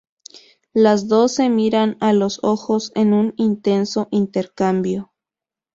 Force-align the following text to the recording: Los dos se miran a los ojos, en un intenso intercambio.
Los 0.73 1.07
dos 1.09 1.33
se 1.33 1.49
miran 1.51 1.95
a 1.99 2.11
los 2.11 2.39
ojos, 2.43 2.91
en 2.95 3.13
un 3.13 3.35
intenso 3.37 4.07
intercambio. 4.09 5.11